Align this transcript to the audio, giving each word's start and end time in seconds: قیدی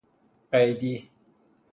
قیدی 0.51 1.09